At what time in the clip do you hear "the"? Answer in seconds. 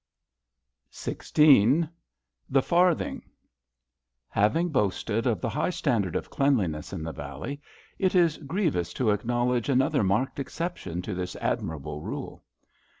2.49-2.63, 5.41-5.49, 7.03-7.11